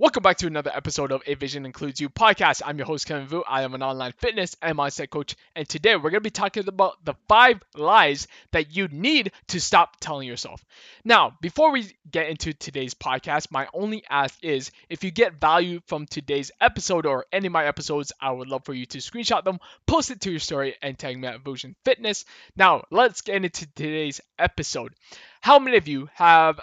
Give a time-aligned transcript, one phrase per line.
[0.00, 2.62] Welcome back to another episode of A Vusion Includes You podcast.
[2.64, 3.44] I'm your host, Kevin Vu.
[3.46, 5.36] I am an online fitness and mindset coach.
[5.54, 9.60] And today we're going to be talking about the five lies that you need to
[9.60, 10.64] stop telling yourself.
[11.04, 15.80] Now, before we get into today's podcast, my only ask is if you get value
[15.86, 19.44] from today's episode or any of my episodes, I would love for you to screenshot
[19.44, 22.24] them, post it to your story, and tag me at Vusion Fitness.
[22.56, 24.94] Now, let's get into today's episode.
[25.42, 26.58] How many of you have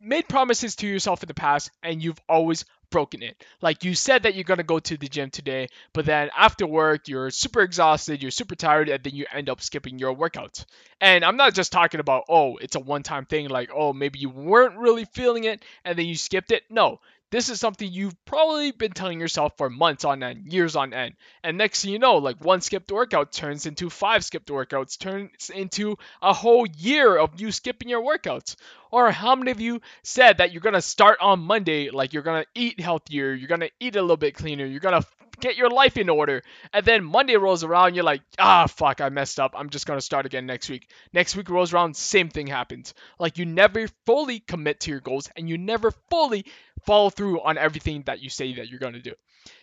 [0.00, 3.42] made promises to yourself in the past and you've always broken it.
[3.60, 7.08] Like you said that you're gonna go to the gym today, but then after work
[7.08, 10.64] you're super exhausted, you're super tired, and then you end up skipping your workouts.
[11.00, 14.30] And I'm not just talking about oh it's a one-time thing, like oh maybe you
[14.30, 16.64] weren't really feeling it and then you skipped it.
[16.70, 20.94] No, this is something you've probably been telling yourself for months on end, years on
[20.94, 21.14] end.
[21.42, 25.50] And next thing you know, like one skipped workout turns into five skipped workouts, turns
[25.50, 28.56] into a whole year of you skipping your workouts.
[28.90, 32.46] Or how many of you said that you're gonna start on Monday, like you're gonna
[32.54, 35.02] eat healthier, you're gonna eat a little bit cleaner, you're gonna
[35.40, 36.42] get your life in order.
[36.72, 39.54] And then Monday rolls around, you're like, ah, fuck, I messed up.
[39.56, 40.90] I'm just gonna start again next week.
[41.12, 42.94] Next week rolls around, same thing happens.
[43.18, 46.44] Like you never fully commit to your goals and you never fully
[46.84, 49.14] follow through on everything that you say that you're gonna do.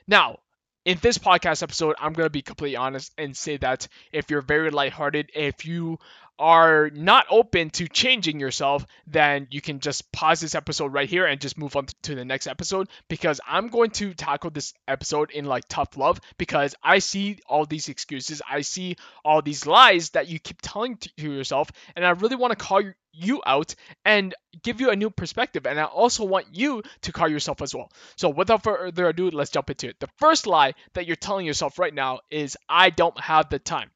[0.07, 0.39] Now,
[0.85, 4.41] in this podcast episode, I'm going to be completely honest and say that if you're
[4.41, 5.97] very lighthearted, if you
[6.37, 11.25] are not open to changing yourself, then you can just pause this episode right here
[11.25, 15.31] and just move on to the next episode because I'm going to tackle this episode
[15.31, 20.11] in like tough love because I see all these excuses, I see all these lies
[20.11, 22.81] that you keep telling to yourself, and I really want to call
[23.17, 25.65] you out and give you a new perspective.
[25.65, 27.89] And I also want you to call yourself as well.
[28.17, 29.99] So without further ado, let's jump into it.
[29.99, 33.91] The first lie that you're telling yourself right now is I don't have the time.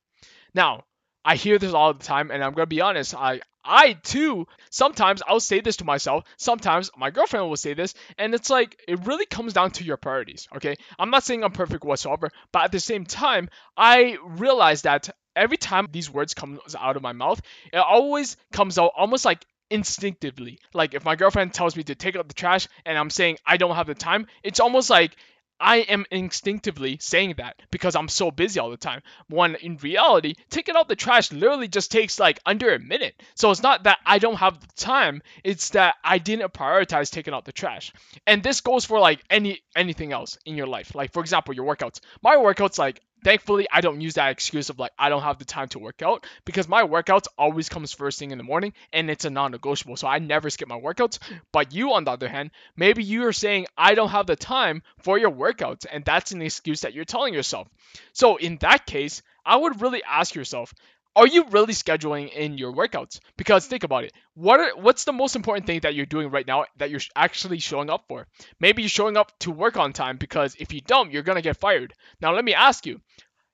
[0.53, 0.83] Now,
[1.25, 3.15] I hear this all the time, and I'm gonna be honest.
[3.15, 6.23] I I too sometimes I'll say this to myself.
[6.37, 9.97] Sometimes my girlfriend will say this, and it's like it really comes down to your
[9.97, 10.47] priorities.
[10.55, 15.09] Okay, I'm not saying I'm perfect whatsoever, but at the same time, I realize that
[15.35, 17.41] every time these words come out of my mouth,
[17.71, 20.59] it always comes out almost like instinctively.
[20.73, 23.57] Like if my girlfriend tells me to take out the trash and I'm saying I
[23.57, 25.15] don't have the time, it's almost like
[25.59, 29.01] I am instinctively saying that because I'm so busy all the time.
[29.27, 33.21] When in reality, taking out the trash literally just takes like under a minute.
[33.35, 37.33] So it's not that I don't have the time, it's that I didn't prioritize taking
[37.33, 37.93] out the trash.
[38.25, 40.95] And this goes for like any anything else in your life.
[40.95, 41.99] Like for example, your workouts.
[42.23, 45.45] My workouts like thankfully i don't use that excuse of like i don't have the
[45.45, 49.09] time to work out because my workouts always comes first thing in the morning and
[49.09, 51.19] it's a non-negotiable so i never skip my workouts.
[51.51, 54.83] But you on the other hand maybe you are saying i don't have the time
[54.99, 57.67] for your workouts and that's an excuse that you're telling yourself.
[58.13, 60.73] So in that case i would really ask yourself
[61.19, 63.19] are you really scheduling in your workouts?
[63.37, 64.13] Because think about it.
[64.35, 67.59] What are, what's the most important thing that you're doing right now that you're actually
[67.59, 68.25] showing up for?
[68.61, 71.41] Maybe you're showing up to work on time because if you don't, you're going to
[71.41, 71.93] get fired.
[72.21, 73.01] Now let me ask you.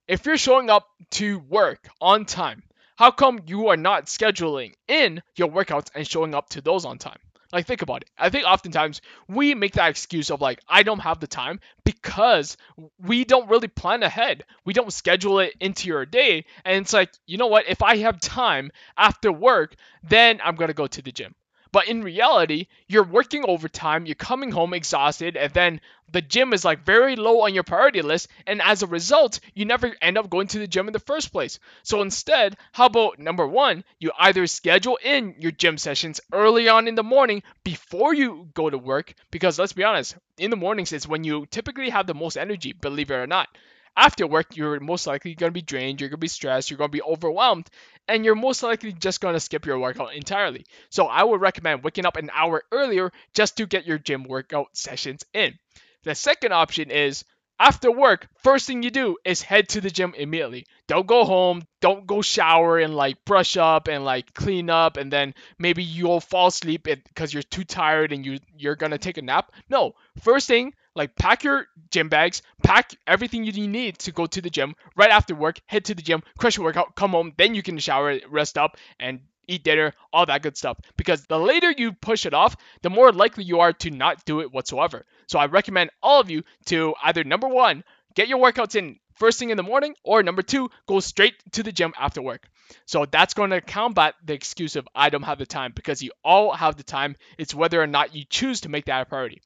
[0.08, 2.62] If you're showing up to work on time,
[2.98, 7.00] how come you are not scheduling in your workouts and showing up to those on
[7.00, 7.18] time?
[7.55, 8.09] Like, think about it.
[8.17, 12.57] I think oftentimes we make that excuse of like, I don't have the time because
[12.99, 14.43] we don't really plan ahead.
[14.66, 16.45] We don't schedule it into your day.
[16.66, 17.67] And it's like, you know what?
[17.69, 21.33] If I have time after work, then I'm going to go to the gym.
[21.75, 26.63] But in reality, you're working overtime, you're coming home exhausted, and then the gym is
[26.63, 30.30] like very low on your priority list, and as a result, you never end up
[30.30, 31.59] going to the gym in the first place.
[31.84, 36.88] So instead, how about number one, you either schedule in your gym sessions early on
[36.88, 40.94] in the morning before you go to work, because let's be honest, in the mornings
[40.94, 43.49] is when you typically have the most energy, believe it or not
[43.97, 46.78] after work, you're most likely going to be drained, you're going to be stressed, you're
[46.78, 47.70] going to be overwhelmed,
[48.08, 50.66] and you're most likely just going to skip your workout entirely.
[50.90, 54.76] So I would recommend waking up an hour earlier just to get your gym workout
[54.76, 55.58] sessions in.
[56.03, 57.26] The second option is
[57.59, 60.66] after work, first thing you do is head to the gym immediately.
[60.88, 65.12] Don't go home, don't go shower and like brush up and like clean up and
[65.12, 69.18] then maybe you'll fall asleep because you're too tired and you you're going to take
[69.18, 69.53] a nap.
[69.70, 74.42] No, first thing, like pack your gym bags, pack everything you need to go to
[74.42, 77.53] the gym right after work, head to the gym, crush your workout, come home, then
[77.53, 80.78] you can shower, rest up and eat dinner, all that good stuff.
[80.97, 84.40] Because the later you push it off, the more likely you are to not do
[84.40, 85.06] it whatsoever.
[85.28, 87.84] So I recommend all of you to either number one,
[88.16, 91.64] get your workouts in first thing in the morning, or number two, go straight to
[91.64, 92.47] the gym after work.
[92.86, 96.12] So that's going to combat the excuse of I don't have the time because you
[96.24, 97.16] all have the time.
[97.38, 99.42] It's whether or not you choose to make that a priority.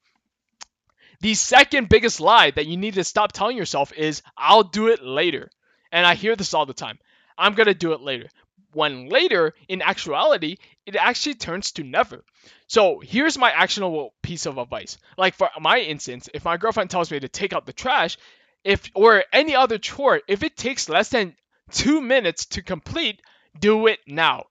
[1.20, 5.02] The second biggest lie that you need to stop telling yourself is I'll do it
[5.02, 5.50] later.
[5.92, 6.98] And I hear this all the time.
[7.36, 8.28] I'm going to do it later.
[8.72, 10.56] When later, in actuality,
[10.86, 12.24] it actually turns to never.
[12.68, 14.96] So here's my actionable piece of advice.
[15.18, 18.16] Like for my instance, if my girlfriend tells me to take out the trash,
[18.64, 21.36] if or any other chore, if it takes less than
[21.70, 23.20] two minutes to complete,
[23.58, 24.46] do it now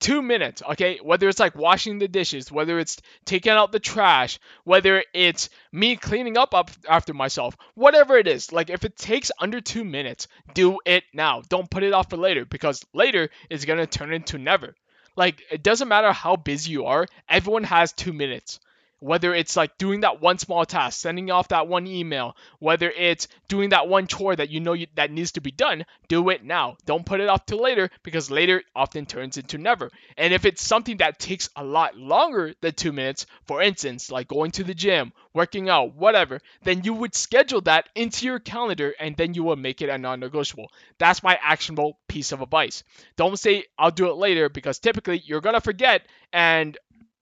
[0.00, 0.98] two minutes, okay?
[1.02, 5.96] Whether it's like washing the dishes, whether it's taking out the trash, whether it's me
[5.96, 10.28] cleaning up, up after myself, whatever it is, like if it takes under two minutes,
[10.54, 11.42] do it now.
[11.48, 14.74] Don't put it off for later because later is gonna turn into never.
[15.16, 18.60] Like it doesn't matter how busy you are, everyone has two minutes
[19.00, 23.28] whether it's like doing that one small task sending off that one email whether it's
[23.48, 26.44] doing that one chore that you know you, that needs to be done do it
[26.44, 26.76] now.
[26.84, 29.90] Don't put it off till later because later often turns into never.
[30.16, 34.28] And if it's something that takes a lot longer than two minutes for instance like
[34.28, 38.94] going to the gym working out whatever then you would schedule that into your calendar
[38.98, 40.70] and then you will make it a non-negotiable.
[40.98, 42.84] That's my actionable piece of advice.
[43.16, 46.76] Don't say i'll do it later because typically you're gonna forget and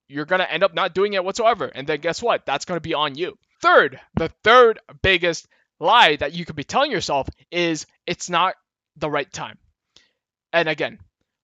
[0.07, 1.65] you're going to end up not doing it whatsoever.
[1.65, 2.45] And then guess what?
[2.45, 3.37] That's going to be on you.
[3.61, 5.47] Third, the third biggest
[5.79, 8.55] lie that you could be telling yourself is it's not
[8.97, 9.57] the right time.
[10.53, 10.99] And again,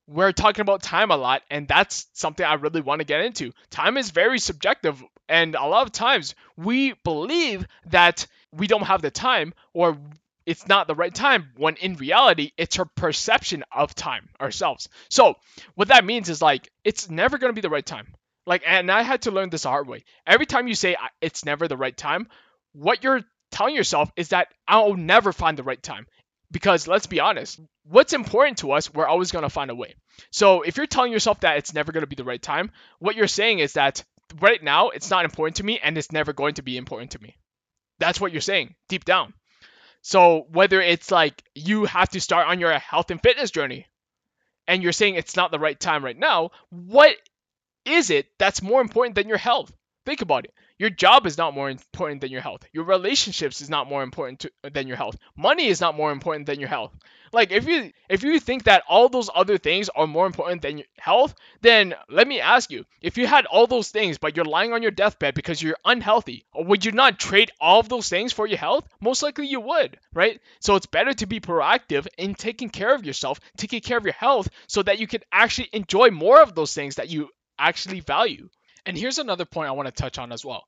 [0.07, 3.51] we're talking about time a lot, and that's something I really want to get into.
[3.69, 9.01] Time is very subjective, and a lot of times we believe that we don't have
[9.01, 9.97] the time or
[10.45, 14.89] it's not the right time when in reality it's our perception of time ourselves.
[15.09, 15.35] So,
[15.75, 18.13] what that means is like it's never going to be the right time.
[18.45, 20.03] Like, and I had to learn this hard way.
[20.25, 22.27] Every time you say it's never the right time,
[22.73, 23.21] what you're
[23.51, 26.07] telling yourself is that I'll never find the right time.
[26.51, 29.95] Because let's be honest, what's important to us, we're always going to find a way.
[30.31, 33.15] So if you're telling yourself that it's never going to be the right time, what
[33.15, 34.03] you're saying is that
[34.39, 37.21] right now it's not important to me and it's never going to be important to
[37.21, 37.37] me.
[37.99, 39.33] That's what you're saying deep down.
[40.01, 43.85] So whether it's like you have to start on your health and fitness journey
[44.67, 47.15] and you're saying it's not the right time right now, what
[47.86, 49.72] is it that's more important than your health?
[50.06, 50.54] Think about it.
[50.80, 52.66] Your job is not more important than your health.
[52.74, 55.16] Your relationships is not more important to, than your health.
[55.38, 56.92] Money is not more important than your health.
[57.31, 60.80] Like if you if you think that all those other things are more important than
[60.80, 64.44] your health, then let me ask you, if you had all those things but you're
[64.44, 68.33] lying on your deathbed because you're unhealthy, would you not trade all of those things
[68.33, 68.88] for your health?
[69.00, 70.42] Most likely you would, right?
[70.60, 74.13] So it's better to be proactive in taking care of yourself, taking care of your
[74.13, 77.30] health so that you can actually enjoy more of those things that you
[77.61, 78.49] actually value.
[78.85, 80.65] And here's another point I want to touch on as well.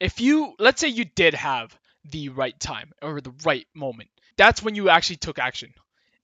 [0.00, 1.76] If you, let's say you did have
[2.10, 5.72] the right time or the right moment, that's when you actually took action.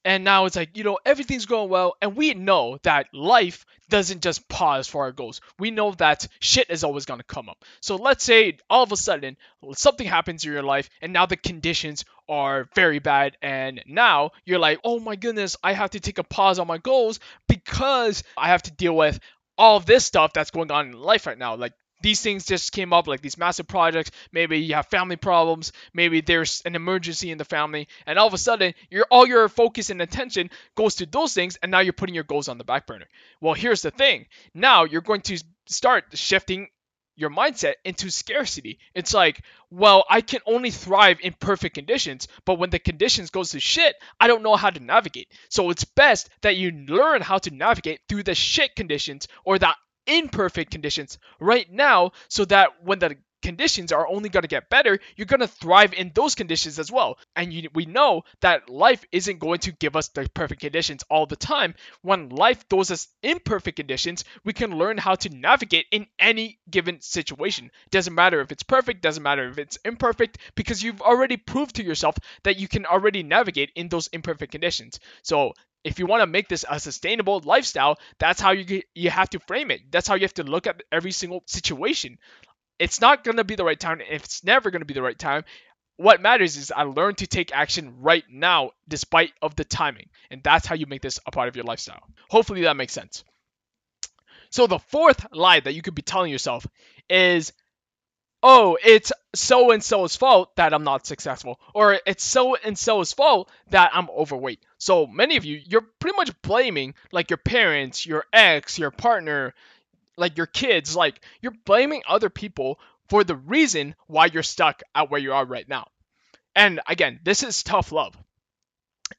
[0.04, 1.94] And now it's like, you know, everything's going well.
[2.00, 5.42] And we know that life doesn't just pause for our goals.
[5.58, 7.64] We know that shit is always going to come up.
[7.80, 9.36] So let's say all of a sudden
[9.74, 13.36] something happens in your life and now the conditions are very bad.
[13.42, 16.78] And now you're like, oh my goodness, I have to take a pause on my
[16.78, 19.20] goals because I have to deal with
[19.60, 21.54] all of this stuff that's going on in life right now.
[21.54, 24.10] Like these things just came up, like these massive projects.
[24.32, 25.72] Maybe you have family problems.
[25.92, 29.48] Maybe there's an emergency in the family, and all of a sudden, your all your
[29.50, 32.64] focus and attention goes to those things, and now you're putting your goals on the
[32.64, 33.06] back burner.
[33.40, 34.26] Well, here's the thing.
[34.54, 36.68] Now you're going to start shifting
[37.20, 38.78] your mindset into scarcity.
[38.94, 43.50] It's like, well, I can only thrive in perfect conditions, but when the conditions goes
[43.50, 45.28] to shit, I don't know how to navigate.
[45.48, 49.74] So it's best that you learn how to navigate through the shit conditions or the
[50.06, 54.98] imperfect conditions right now so that when the conditions are only going to get better,
[55.16, 57.18] you're going to thrive in those conditions as well.
[57.36, 61.26] And you, we know that life isn't going to give us the perfect conditions all
[61.26, 61.74] the time.
[62.02, 67.00] When life throws us imperfect conditions, we can learn how to navigate in any given
[67.00, 67.70] situation.
[67.90, 71.84] Doesn't matter if it's perfect, doesn't matter if it's imperfect, because you've already proved to
[71.84, 75.00] yourself that you can already navigate in those imperfect conditions.
[75.22, 79.30] So if you want to make this a sustainable lifestyle, that's how you you have
[79.30, 79.90] to frame it.
[79.90, 82.18] That's how you have to look at every single situation
[82.80, 84.00] it's not going to be the right time.
[84.00, 85.44] It's never going to be the right time.
[85.98, 90.08] What matters is I learned to take action right now despite of the timing.
[90.30, 92.02] And that's how you make this a part of your lifestyle.
[92.30, 93.22] Hopefully that makes sense.
[94.48, 96.66] So the fourth lie that you could be telling yourself
[97.10, 97.52] is
[98.42, 103.12] oh, it's so and so's fault that I'm not successful, or it's so and so's
[103.12, 104.60] fault that I'm overweight.
[104.78, 109.52] So many of you, you're pretty much blaming like your parents, your ex, your partner,
[110.20, 115.10] like your kids, like you're blaming other people for the reason why you're stuck at
[115.10, 115.88] where you are right now.
[116.54, 118.16] And again, this is tough love.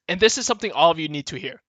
[0.08, 1.62] And this is something all of you need to hear.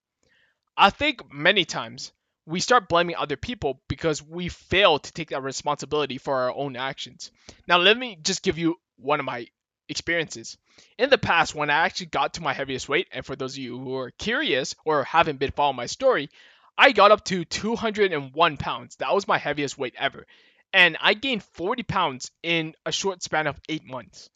[0.77, 2.13] I think many times
[2.45, 6.75] we start blaming other people because we fail to take that responsibility for our own
[6.75, 7.31] actions.
[7.67, 9.47] Now, let me just give you one of my
[9.89, 10.57] experiences.
[10.97, 13.59] In the past, when I actually got to my heaviest weight, and for those of
[13.59, 16.29] you who are curious or haven't been following my story,
[16.77, 18.95] I got up to 201 pounds.
[18.97, 20.25] That was my heaviest weight ever.
[20.73, 24.29] And I gained 40 pounds in a short span of eight months.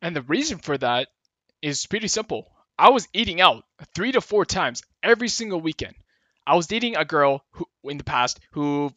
[0.00, 1.08] And the reason for that
[1.60, 2.50] is pretty simple.
[2.78, 3.64] I was eating out
[3.94, 5.94] three to four times every single weekend.
[6.46, 8.92] I was dating a girl who in the past who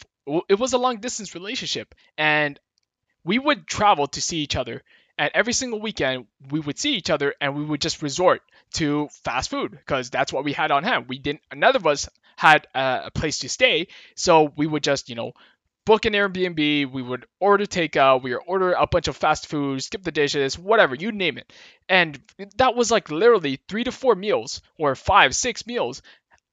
[0.49, 2.59] it was a long distance relationship and
[3.23, 4.81] we would travel to see each other
[5.17, 8.41] and every single weekend we would see each other and we would just resort
[8.73, 12.09] to fast food because that's what we had on hand we didn't none of us
[12.37, 15.31] had a place to stay so we would just you know
[15.85, 19.81] book an airbnb we would order takeout we would order a bunch of fast food
[19.83, 21.51] skip the dishes whatever you name it
[21.87, 22.19] and
[22.57, 26.01] that was like literally three to four meals or five six meals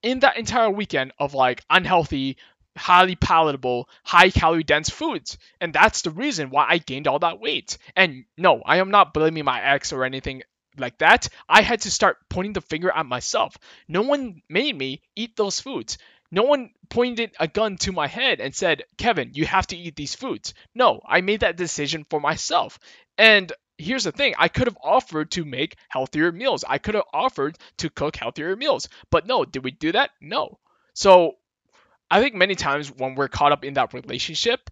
[0.03, 2.37] in that entire weekend of like unhealthy,
[2.77, 5.39] highly palatable, high calorie dense foods.
[5.61, 7.79] And that's the reason why I gained all that weight.
[7.97, 10.43] And no, I am not blaming my ex or anything
[10.77, 11.29] like that.
[11.49, 13.57] I had to start pointing the finger at myself.
[13.89, 15.99] No one made me eat those foods.
[16.31, 19.97] No one pointed a gun to my head and said, Kevin, you have to eat
[19.97, 20.55] these foods.
[20.75, 22.79] No, I made that decision for myself.
[23.19, 26.65] And here's the thing I could have offered to make healthier meals.
[26.67, 28.89] I could have offered to cook healthier meals.
[29.11, 30.11] But no, did we do that?
[30.21, 30.59] No.
[30.95, 31.37] So
[32.11, 34.71] I think many times when we're caught up in that relationship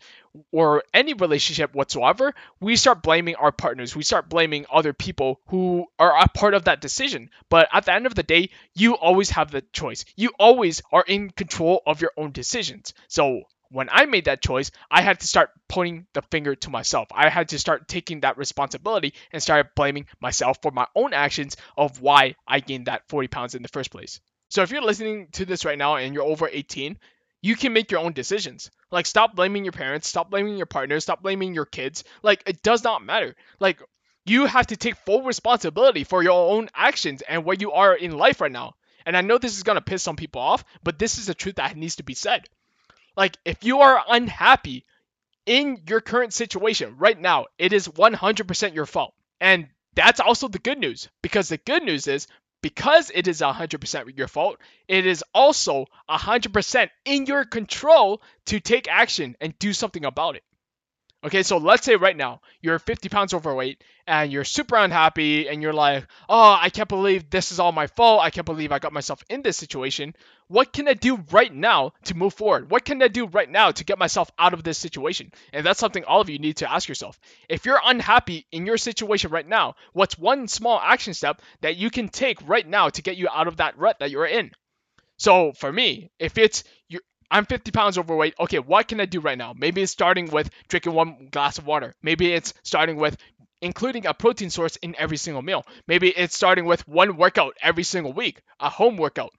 [0.52, 3.96] or any relationship whatsoever, we start blaming our partners.
[3.96, 7.30] We start blaming other people who are a part of that decision.
[7.48, 10.04] But at the end of the day, you always have the choice.
[10.16, 12.94] You always are in control of your own decisions.
[13.08, 17.08] So when I made that choice, I had to start pointing the finger to myself.
[17.12, 21.56] I had to start taking that responsibility and start blaming myself for my own actions
[21.76, 24.20] of why I gained that 40 pounds in the first place.
[24.48, 26.98] So if you're listening to this right now and you're over 18,
[27.42, 28.70] you can make your own decisions.
[28.90, 32.04] Like stop blaming your parents, stop blaming your partner, stop blaming your kids.
[32.22, 33.34] Like it does not matter.
[33.58, 33.80] Like
[34.26, 38.16] you have to take full responsibility for your own actions and where you are in
[38.16, 38.74] life right now.
[39.06, 41.56] And I know this is to piss some people off, but this is the truth
[41.56, 42.46] that needs to be said.
[43.16, 44.84] Like, if you are unhappy
[45.46, 49.14] in your current situation right now, it is 100% your fault.
[49.40, 52.28] And that's also the good news because the good news is
[52.62, 58.88] because it is 100% your fault, it is also 100% in your control to take
[58.88, 60.42] action and do something about it.
[61.22, 65.60] Okay, so let's say right now you're 50 pounds overweight and you're super unhappy and
[65.60, 68.22] you're like, oh, I can't believe this is all my fault.
[68.22, 70.14] I can't believe I got myself in this situation.
[70.48, 72.70] What can I do right now to move forward?
[72.70, 75.30] What can I do right now to get myself out of this situation?
[75.52, 77.20] And that's something all of you need to ask yourself.
[77.50, 81.90] If you're unhappy in your situation right now, what's one small action step that you
[81.90, 84.52] can take right now to get you out of that rut that you're in?
[85.18, 87.00] So for me, if it's you
[87.30, 88.34] I'm 50 pounds overweight.
[88.40, 89.54] Okay, what can I do right now?
[89.56, 91.94] Maybe it's starting with drinking one glass of water.
[92.02, 93.16] Maybe it's starting with
[93.60, 95.64] including a protein source in every single meal.
[95.86, 99.32] Maybe it's starting with one workout every single week, a home workout.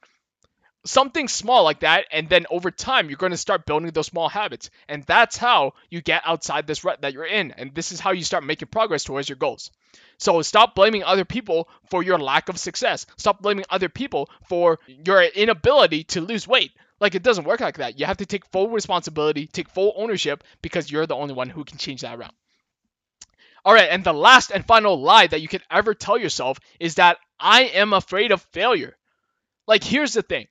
[0.83, 4.29] Something small like that, and then over time, you're going to start building those small
[4.29, 4.71] habits.
[4.87, 7.51] And that's how you get outside this rut that you're in.
[7.51, 9.69] And this is how you start making progress towards your goals.
[10.17, 13.05] So stop blaming other people for your lack of success.
[13.17, 16.71] Stop blaming other people for your inability to lose weight.
[17.01, 17.99] Like it doesn't work like that.
[17.99, 21.65] You have to take full responsibility, take full ownership because you're the only one who
[21.65, 22.33] can change that around.
[23.65, 26.95] All right, and the last and final lie that you can ever tell yourself is
[26.95, 28.95] that I am afraid of failure.
[29.67, 30.47] Like here's the thing.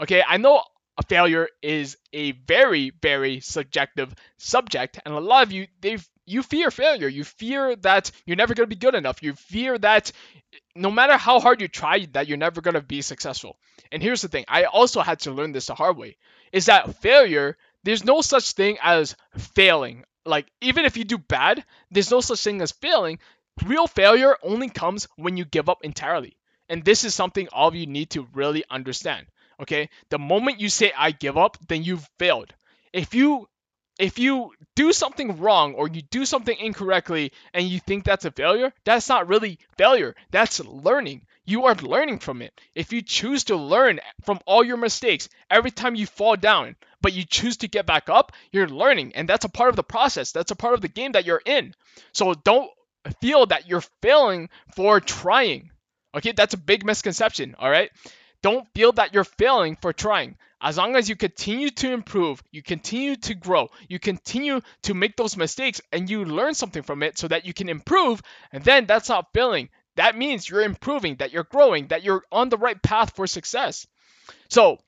[0.00, 0.62] Okay, I know
[0.98, 6.42] a failure is a very very subjective subject and a lot of you they you
[6.42, 7.08] fear failure.
[7.08, 9.22] You fear that you're never going to be good enough.
[9.22, 10.12] You fear that
[10.74, 13.56] no matter how hard you try that you're never going to be successful.
[13.90, 16.16] And here's the thing, I also had to learn this the hard way,
[16.52, 20.04] is that failure, there's no such thing as failing.
[20.24, 23.18] Like, even if you do bad, there's no such thing as failing.
[23.64, 26.36] Real failure only comes when you give up entirely.
[26.68, 29.26] And this is something all of you need to really understand.
[29.60, 29.90] Okay?
[30.10, 32.54] The moment you say, I give up, then you've failed.
[32.92, 33.48] If you
[33.98, 38.30] if you do something wrong or you do something incorrectly and you think that's a
[38.30, 40.14] failure, that's not really failure.
[40.30, 41.26] That's learning.
[41.44, 42.58] You are learning from it.
[42.74, 47.12] If you choose to learn from all your mistakes every time you fall down but
[47.12, 49.12] you choose to get back up, you're learning.
[49.16, 50.32] And that's a part of the process.
[50.32, 51.74] That's a part of the game that you're in.
[52.12, 52.70] So don't
[53.20, 55.70] feel that you're failing for trying.
[56.14, 57.56] Okay, that's a big misconception.
[57.58, 57.90] All right.
[58.42, 60.36] Don't feel that you're failing for trying.
[60.64, 65.16] As long as you continue to improve, you continue to grow, you continue to make
[65.16, 68.86] those mistakes and you learn something from it so that you can improve, and then
[68.86, 69.70] that's not failing.
[69.96, 73.88] That means you're improving, that you're growing, that you're on the right path for success.
[74.48, 74.78] So,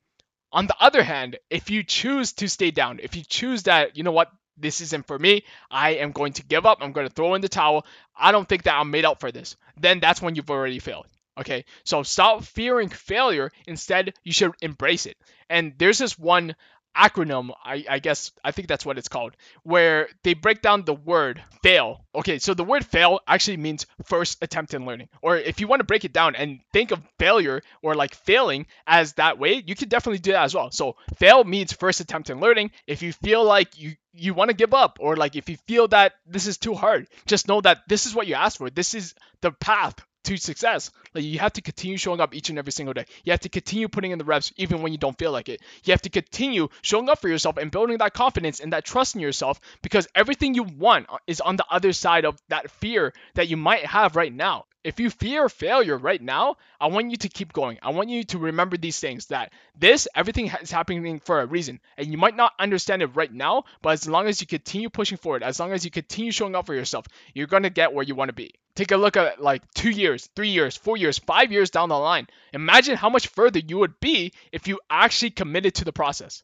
[0.53, 4.05] on the other hand, if you choose to stay down, if you choose that, you
[4.05, 7.13] know what, this isn't for me, I am going to give up, I'm going to
[7.13, 7.85] throw in the towel,
[8.17, 11.07] I don't think that I'm made out for this, then that's when you've already failed.
[11.39, 13.51] Okay, so stop fearing failure.
[13.67, 15.17] Instead, you should embrace it.
[15.51, 16.55] And there's this one
[16.97, 20.95] acronym, I, I, guess, I think that's what it's called, where they break down the
[20.95, 22.05] word fail.
[22.15, 25.09] Okay, so the word fail actually means first attempt in learning.
[25.23, 28.67] Or if you want to break it down and think of failure or like failing
[28.87, 30.71] as that way, you can definitely do that as well.
[30.71, 32.71] So fail means first attempt in learning.
[32.87, 35.89] If you feel like you you want to give up or like if you feel
[35.89, 38.71] that this is too hard, just know that this is what you asked for.
[38.71, 40.91] This is the path to success.
[41.15, 43.07] Like you have to continue showing up each and every single day.
[43.25, 45.61] You have to continue putting in the reps even when you don't feel like it.
[45.85, 49.15] You have to continue showing up for yourself and building that confidence and that trust
[49.15, 53.49] in yourself because everything you want is on the other side of that fear that
[53.49, 54.65] you might have right now.
[54.85, 57.79] If you fear failure right now, I want you to keep going.
[57.83, 61.81] I want you to remember these things that this, everything is happening for a reason.
[61.97, 65.17] And you might not understand it right now, but as long as you continue pushing
[65.17, 68.05] forward, as long as you continue showing up for yourself, you're going to get where
[68.05, 68.53] you want to be.
[68.77, 71.99] Take a look at like two years, three years, four years, five years down the
[71.99, 72.27] line.
[72.53, 76.43] Imagine how much further you would be if you actually committed to the process.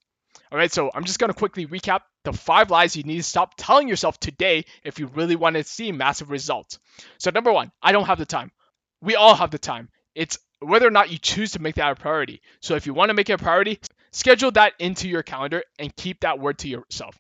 [0.53, 3.23] All right, so I'm just going to quickly recap the five lies you need to
[3.23, 6.79] stop telling yourself today if you really want to see massive results.
[7.19, 8.51] So, number one, I don't have the time.
[9.01, 9.89] We all have the time.
[10.15, 12.43] It's whether or not you choose to make that a priority.
[12.61, 13.81] So, if you want to make it a priority,
[14.13, 17.17] schedule that into your calendar and keep that word to yourself.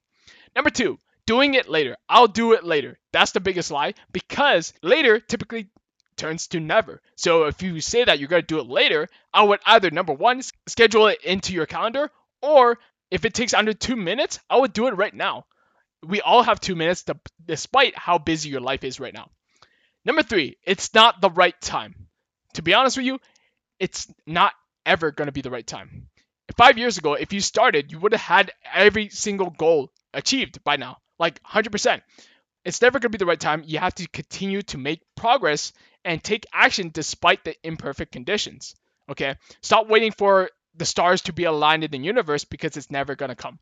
[0.55, 1.97] Number two, doing it later.
[2.09, 2.99] I'll do it later.
[3.13, 5.71] That's the biggest lie because later typically
[6.17, 7.01] turns to never.
[7.17, 10.13] So if you say that you're going to do it later, I would either number
[10.13, 12.11] one, schedule it into your calendar,
[12.43, 12.79] or
[13.11, 15.47] if it takes under two minutes, I would do it right now.
[16.07, 19.31] We all have two minutes to, despite how busy your life is right now.
[20.05, 21.95] Number three, it's not the right time.
[22.55, 23.19] To be honest with you,
[23.79, 24.53] it's not
[24.87, 26.09] ever going to be the right time.
[26.57, 30.77] Five years ago, if you started, you would have had every single goal achieved by
[30.77, 32.01] now like 100%.
[32.65, 33.63] It's never going to be the right time.
[33.65, 35.73] You have to continue to make progress
[36.05, 38.75] and take action despite the imperfect conditions.
[39.09, 39.37] Okay?
[39.63, 43.29] Stop waiting for the stars to be aligned in the universe because it's never going
[43.29, 43.59] to come.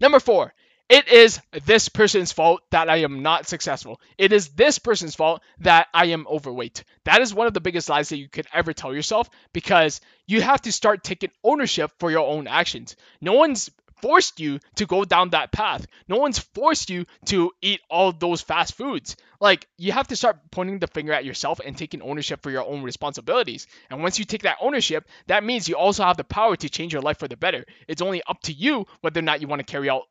[0.00, 0.52] Number four,
[0.88, 4.00] it is this person's fault that I am not successful.
[4.18, 6.84] It is this person's fault that I am overweight.
[7.04, 10.42] That is one of the biggest lies that you could ever tell yourself because you
[10.42, 12.96] have to start taking ownership for your own actions.
[13.20, 13.70] No one's
[14.02, 15.86] forced you to go down that path.
[16.08, 19.16] No one's forced you to eat all those fast foods.
[19.40, 22.66] Like, you have to start pointing the finger at yourself and taking ownership for your
[22.66, 23.66] own responsibilities.
[23.88, 26.92] And once you take that ownership, that means you also have the power to change
[26.92, 27.64] your life for the better.
[27.88, 30.02] It's only up to you whether or not you want to carry out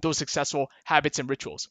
[0.00, 1.68] those successful habits and rituals.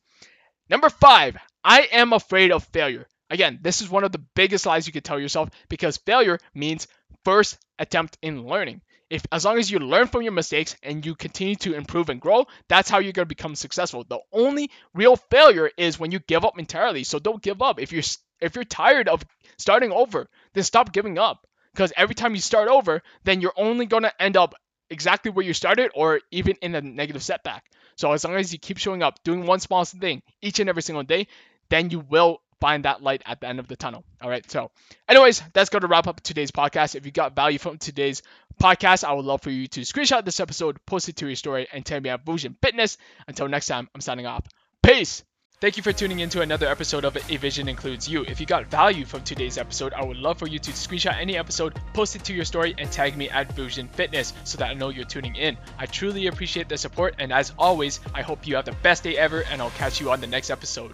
[0.69, 3.07] Number five, I am afraid of failure.
[3.29, 6.87] Again, this is one of the biggest lies you could tell yourself because failure means
[7.25, 11.15] first attempt in learning if as long as you learn from your mistakes and you
[11.15, 14.05] continue to improve and grow, that's how you're going to become successful.
[14.07, 17.03] The only real failure is when you give up entirely.
[17.03, 17.79] So don't give up.
[17.79, 18.03] If you're
[18.41, 19.23] if you're tired of
[19.57, 21.47] starting over, then stop giving up.
[21.73, 24.53] Because every time you start over, then you're only going to end up
[24.89, 27.65] exactly where you started or even in a negative setback.
[27.95, 30.81] So as long as you keep showing up, doing one small thing each and every
[30.81, 31.27] single day,
[31.69, 34.05] then you will find that light at the end of the tunnel.
[34.21, 34.49] All right.
[34.49, 34.71] So,
[35.09, 36.95] anyways, that's going to wrap up today's podcast.
[36.95, 38.21] If you got value from today's
[38.57, 41.67] podcast, I would love for you to screenshot this episode, post it to your story,
[41.73, 42.97] and tag me at Vusion Fitness.
[43.27, 44.45] Until next time, I'm signing off.
[44.81, 45.25] Peace.
[45.59, 48.23] Thank you for tuning in to another episode of A Vusion Includes You.
[48.23, 51.37] If you got value from today's episode, I would love for you to screenshot any
[51.37, 54.73] episode, post it to your story, and tag me at Vusion Fitness so that I
[54.73, 55.57] know you're tuning in.
[55.77, 59.17] I truly appreciate the support, and as always, I hope you have the best day
[59.17, 60.93] ever, and I'll catch you on the next episode.